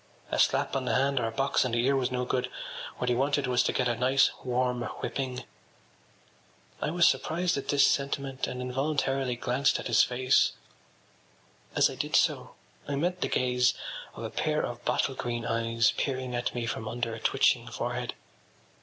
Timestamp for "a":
0.31-0.39, 1.27-1.31, 3.87-3.95, 14.23-14.31, 17.13-17.19